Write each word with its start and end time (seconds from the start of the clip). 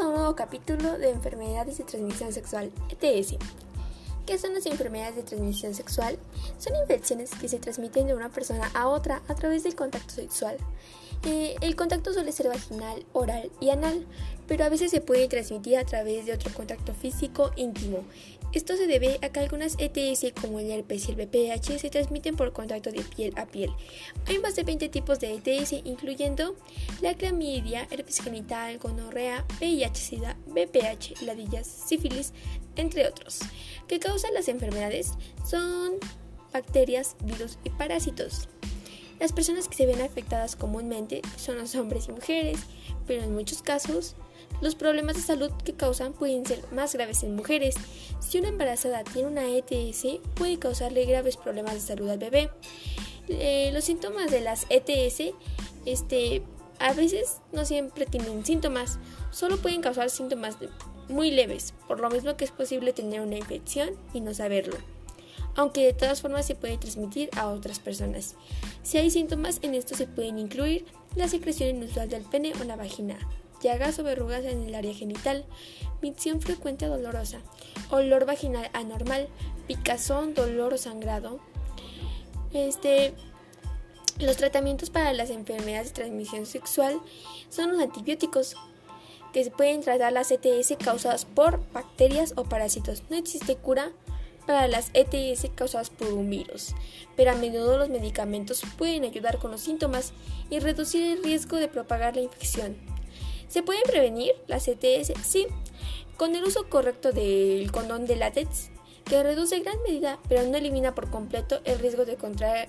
nuevo 0.00 0.34
capítulo 0.34 0.96
de 0.96 1.10
enfermedades 1.10 1.76
de 1.76 1.84
transmisión 1.84 2.32
sexual, 2.32 2.72
ETS. 2.88 3.36
¿Qué 4.24 4.38
son 4.38 4.54
las 4.54 4.64
enfermedades 4.64 5.16
de 5.16 5.22
transmisión 5.22 5.74
sexual? 5.74 6.18
Son 6.62 6.76
infecciones 6.76 7.30
que 7.30 7.48
se 7.48 7.58
transmiten 7.58 8.06
de 8.06 8.14
una 8.14 8.28
persona 8.28 8.70
a 8.72 8.86
otra 8.86 9.20
a 9.26 9.34
través 9.34 9.64
del 9.64 9.74
contacto 9.74 10.14
sexual. 10.14 10.56
Eh, 11.24 11.56
el 11.60 11.74
contacto 11.74 12.12
suele 12.12 12.30
ser 12.30 12.46
vaginal, 12.46 13.04
oral 13.12 13.50
y 13.60 13.70
anal, 13.70 14.06
pero 14.46 14.64
a 14.64 14.68
veces 14.68 14.92
se 14.92 15.00
puede 15.00 15.26
transmitir 15.26 15.76
a 15.76 15.84
través 15.84 16.24
de 16.24 16.32
otro 16.32 16.52
contacto 16.54 16.94
físico 16.94 17.50
íntimo. 17.56 18.04
Esto 18.52 18.76
se 18.76 18.86
debe 18.86 19.18
a 19.22 19.30
que 19.30 19.40
algunas 19.40 19.74
ETS 19.76 20.32
como 20.40 20.60
el 20.60 20.70
herpes 20.70 21.08
y 21.08 21.10
el 21.10 21.16
VPH 21.16 21.80
se 21.80 21.90
transmiten 21.90 22.36
por 22.36 22.52
contacto 22.52 22.92
de 22.92 23.00
piel 23.00 23.32
a 23.36 23.46
piel. 23.46 23.72
Hay 24.26 24.38
más 24.38 24.54
de 24.54 24.62
20 24.62 24.88
tipos 24.88 25.18
de 25.18 25.34
ETS, 25.34 25.72
incluyendo 25.84 26.54
la 27.00 27.14
clamidia, 27.14 27.88
herpes 27.90 28.20
genital, 28.20 28.78
gonorrea, 28.78 29.44
VIH-Sida, 29.58 30.36
VPH, 30.46 31.22
ladillas, 31.22 31.66
sífilis, 31.66 32.32
entre 32.76 33.08
otros. 33.08 33.40
¿Qué 33.88 33.98
causan 33.98 34.32
las 34.32 34.46
enfermedades? 34.46 35.14
Son 35.44 35.98
bacterias, 36.52 37.16
virus 37.22 37.58
y 37.64 37.70
parásitos. 37.70 38.48
Las 39.20 39.32
personas 39.32 39.68
que 39.68 39.76
se 39.76 39.86
ven 39.86 40.00
afectadas 40.00 40.56
comúnmente 40.56 41.22
son 41.36 41.58
los 41.58 41.74
hombres 41.76 42.08
y 42.08 42.12
mujeres, 42.12 42.58
pero 43.06 43.22
en 43.22 43.34
muchos 43.34 43.62
casos 43.62 44.16
los 44.60 44.74
problemas 44.74 45.16
de 45.16 45.22
salud 45.22 45.50
que 45.64 45.72
causan 45.74 46.12
pueden 46.12 46.44
ser 46.46 46.60
más 46.72 46.94
graves 46.94 47.22
en 47.22 47.34
mujeres. 47.34 47.74
Si 48.20 48.38
una 48.38 48.48
embarazada 48.48 49.04
tiene 49.04 49.28
una 49.28 49.44
ETS, 49.48 50.20
puede 50.34 50.58
causarle 50.58 51.04
graves 51.04 51.36
problemas 51.36 51.74
de 51.74 51.80
salud 51.80 52.08
al 52.08 52.18
bebé. 52.18 52.50
Eh, 53.28 53.70
los 53.72 53.84
síntomas 53.84 54.30
de 54.30 54.40
las 54.40 54.66
ETS, 54.68 55.34
este, 55.84 56.42
a 56.78 56.92
veces 56.92 57.38
no 57.52 57.64
siempre 57.64 58.06
tienen 58.06 58.44
síntomas, 58.44 58.98
solo 59.30 59.56
pueden 59.56 59.80
causar 59.80 60.10
síntomas 60.10 60.56
muy 61.08 61.30
leves, 61.30 61.74
por 61.88 62.00
lo 62.00 62.10
mismo 62.10 62.36
que 62.36 62.44
es 62.44 62.50
posible 62.50 62.92
tener 62.92 63.20
una 63.20 63.36
infección 63.36 63.90
y 64.12 64.20
no 64.20 64.34
saberlo 64.34 64.76
aunque 65.56 65.84
de 65.84 65.92
todas 65.92 66.22
formas 66.22 66.46
se 66.46 66.54
puede 66.54 66.78
transmitir 66.78 67.30
a 67.36 67.48
otras 67.48 67.78
personas. 67.78 68.34
Si 68.82 68.98
hay 68.98 69.10
síntomas, 69.10 69.58
en 69.62 69.74
esto 69.74 69.96
se 69.96 70.06
pueden 70.06 70.38
incluir 70.38 70.84
la 71.14 71.28
secreción 71.28 71.68
inusual 71.70 72.08
del 72.08 72.22
pene 72.22 72.52
o 72.60 72.64
la 72.64 72.76
vagina, 72.76 73.18
llagas 73.60 73.98
o 73.98 74.02
verrugas 74.02 74.44
en 74.44 74.62
el 74.62 74.74
área 74.74 74.94
genital, 74.94 75.44
micción 76.00 76.40
frecuente 76.40 76.86
dolorosa, 76.86 77.40
olor 77.90 78.26
vaginal 78.26 78.70
anormal, 78.72 79.28
picazón, 79.66 80.34
dolor 80.34 80.74
o 80.74 80.78
sangrado. 80.78 81.40
Este, 82.52 83.14
los 84.18 84.36
tratamientos 84.36 84.90
para 84.90 85.12
las 85.12 85.30
enfermedades 85.30 85.88
de 85.88 85.94
transmisión 85.94 86.46
sexual 86.46 87.00
son 87.50 87.72
los 87.72 87.80
antibióticos, 87.80 88.56
que 89.32 89.44
se 89.44 89.50
pueden 89.50 89.80
tratar 89.80 90.12
las 90.12 90.30
ETS 90.30 90.76
causadas 90.82 91.24
por 91.24 91.60
bacterias 91.72 92.34
o 92.36 92.44
parásitos. 92.44 93.02
No 93.08 93.16
existe 93.16 93.56
cura 93.56 93.90
para 94.46 94.68
las 94.68 94.90
ETS 94.94 95.50
causadas 95.54 95.90
por 95.90 96.12
un 96.12 96.28
virus, 96.28 96.74
pero 97.16 97.30
a 97.30 97.34
menudo 97.34 97.78
los 97.78 97.88
medicamentos 97.88 98.62
pueden 98.76 99.04
ayudar 99.04 99.38
con 99.38 99.50
los 99.50 99.60
síntomas 99.60 100.12
y 100.50 100.58
reducir 100.58 101.02
el 101.02 101.22
riesgo 101.22 101.56
de 101.56 101.68
propagar 101.68 102.16
la 102.16 102.22
infección. 102.22 102.76
¿Se 103.48 103.62
pueden 103.62 103.82
prevenir 103.84 104.32
las 104.46 104.68
ETS? 104.68 105.12
Sí, 105.24 105.46
con 106.16 106.34
el 106.34 106.44
uso 106.44 106.68
correcto 106.68 107.12
del 107.12 107.70
condón 107.72 108.06
de 108.06 108.16
látex, 108.16 108.70
que 109.04 109.22
reduce 109.22 109.56
en 109.56 109.64
gran 109.64 109.82
medida, 109.82 110.18
pero 110.28 110.42
no 110.44 110.56
elimina 110.56 110.94
por 110.94 111.10
completo 111.10 111.60
el 111.64 111.78
riesgo 111.78 112.04
de 112.04 112.16
contraer, 112.16 112.68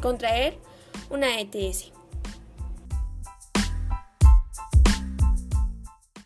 contraer 0.00 0.58
una 1.10 1.40
ETS. 1.40 1.92